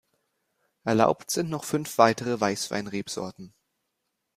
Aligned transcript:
Erlaubt 0.83 1.29
sind 1.29 1.51
noch 1.51 1.63
fünf 1.63 1.99
weitere 1.99 2.41
Weißwein-Rebsorten. 2.41 3.53